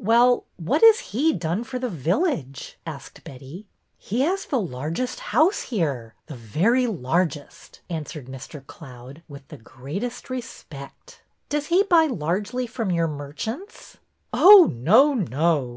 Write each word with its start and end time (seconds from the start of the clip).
''Well, 0.00 0.44
what 0.56 0.82
has 0.82 1.00
he 1.00 1.32
done 1.32 1.64
for 1.64 1.80
the 1.80 1.88
village?" 1.88 2.78
asked 2.86 3.24
Betty." 3.24 3.66
He 3.98 4.20
has 4.20 4.44
the 4.46 4.60
largest 4.60 5.18
house 5.18 5.62
here, 5.62 6.14
the 6.26 6.36
very 6.36 6.86
largest," 6.86 7.80
answered 7.90 8.26
Mr. 8.28 8.64
Cloud, 8.64 9.24
with 9.26 9.48
the 9.48 9.56
greatest 9.58 10.30
respect." 10.30 11.22
Does 11.48 11.66
he 11.66 11.82
buy 11.82 12.06
largely 12.06 12.68
from 12.68 12.92
your 12.92 13.08
merchants? 13.08 13.96
""No, 14.32 14.60
oh, 14.60 14.64
no 15.14 15.68